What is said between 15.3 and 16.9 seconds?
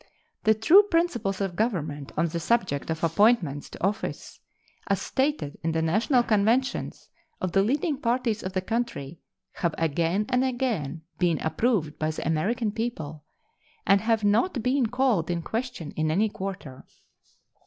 question in any quarter.